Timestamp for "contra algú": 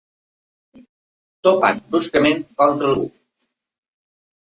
2.59-3.09